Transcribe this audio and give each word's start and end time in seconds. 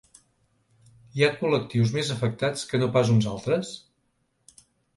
Hi 1.17 1.25
ha 1.25 1.29
col·lectius 1.41 1.93
més 1.99 2.11
afectats 2.17 2.65
que 2.73 2.81
no 2.85 2.89
pas 2.99 3.15
uns 3.19 3.31
altres? 3.35 3.77